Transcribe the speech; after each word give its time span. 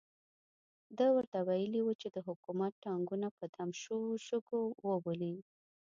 ده 0.97 1.07
ورته 1.15 1.37
ویلي 1.47 1.81
وو 1.83 1.93
چې 2.01 2.07
د 2.15 2.17
حکومت 2.27 2.73
ټانګونه 2.83 3.27
په 3.37 3.45
دم 3.55 3.69
شوو 3.81 4.11
شګو 4.27 4.61
وولي. 4.89 5.35